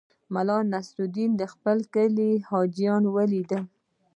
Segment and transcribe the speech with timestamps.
[0.33, 3.63] ملا نصرالدین د خپل کلي حاجیان ولیدل.